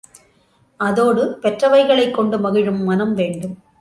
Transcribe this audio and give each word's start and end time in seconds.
அதோடு 0.79 1.37
பெற்றவைகளைக் 1.41 2.11
கொண்டு 2.11 2.39
மகிழும் 2.39 2.83
மனம் 2.83 3.13
வேண்டும். 3.13 3.63